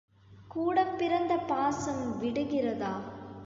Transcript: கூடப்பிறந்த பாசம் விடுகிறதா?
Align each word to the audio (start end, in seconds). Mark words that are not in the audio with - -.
கூடப்பிறந்த 0.51 1.37
பாசம் 1.43 2.17
விடுகிறதா? 2.17 2.93